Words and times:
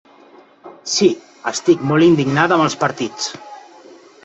Sí, 0.93 1.09
estic 1.51 1.85
molt 1.91 2.07
indignada 2.07 2.59
amb 2.59 2.67
els 2.69 2.81
partits. 2.87 3.31